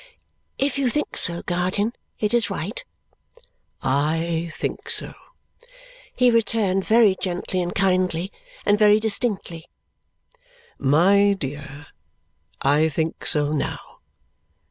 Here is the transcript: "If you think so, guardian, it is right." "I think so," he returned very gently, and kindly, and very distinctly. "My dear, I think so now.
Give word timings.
"If 0.57 0.79
you 0.79 0.89
think 0.89 1.15
so, 1.15 1.43
guardian, 1.43 1.93
it 2.19 2.33
is 2.33 2.49
right." 2.49 2.83
"I 3.83 4.49
think 4.51 4.89
so," 4.89 5.13
he 6.15 6.31
returned 6.31 6.83
very 6.83 7.15
gently, 7.21 7.61
and 7.61 7.75
kindly, 7.75 8.31
and 8.65 8.79
very 8.79 8.99
distinctly. 8.99 9.67
"My 10.79 11.33
dear, 11.33 11.85
I 12.63 12.89
think 12.89 13.27
so 13.27 13.51
now. 13.51 13.99